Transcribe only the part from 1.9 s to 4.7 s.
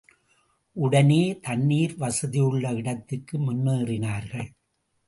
வசதியுள்ள இடத்துக்கு முன்னேறினார்கள்.